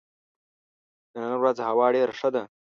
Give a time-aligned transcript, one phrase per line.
[1.11, 2.43] د نن ورځ هوا ډېره ښه ده.